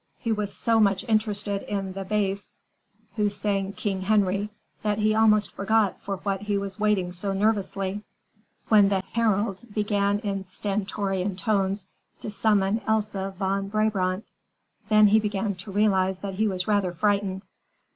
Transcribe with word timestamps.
He 0.17 0.31
was 0.31 0.51
so 0.51 0.79
much 0.79 1.03
interested 1.07 1.61
in 1.71 1.93
the 1.93 2.03
bass 2.03 2.59
who 3.17 3.29
sang 3.29 3.71
King 3.73 4.01
Henry 4.01 4.49
that 4.81 4.97
he 4.97 5.11
had 5.11 5.19
almost 5.21 5.51
forgotten 5.51 5.99
for 5.99 6.17
what 6.17 6.41
he 6.41 6.57
was 6.57 6.79
waiting 6.79 7.11
so 7.11 7.33
nervously, 7.33 8.01
when 8.67 8.89
the 8.89 9.01
Herald 9.11 9.59
began 9.71 10.17
in 10.21 10.43
stentorian 10.43 11.35
tones 11.35 11.85
to 12.19 12.31
summon 12.31 12.81
Elsa 12.87 13.35
Von 13.37 13.67
Brabant. 13.67 14.25
Then 14.89 15.09
he 15.09 15.19
began 15.19 15.53
to 15.53 15.71
realize 15.71 16.21
that 16.21 16.33
he 16.33 16.47
was 16.47 16.67
rather 16.67 16.93
frightened. 16.93 17.43